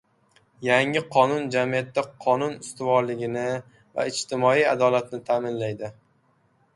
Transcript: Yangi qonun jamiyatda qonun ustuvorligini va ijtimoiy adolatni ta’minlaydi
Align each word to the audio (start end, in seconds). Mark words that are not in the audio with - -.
Yangi 0.67 1.01
qonun 1.15 1.43
jamiyatda 1.55 2.03
qonun 2.25 2.55
ustuvorligini 2.67 3.43
va 3.99 4.07
ijtimoiy 4.13 4.65
adolatni 4.73 5.21
ta’minlaydi 5.29 5.91